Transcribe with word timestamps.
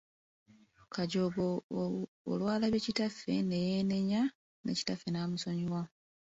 Kajooga 0.93 1.43
olwalabye 2.31 2.79
kitaffe 2.85 3.33
ne 3.49 3.57
yeenenya 3.67 4.21
ne 4.63 4.71
kitaffe 4.79 5.07
n’amusonyiwa. 5.11 5.81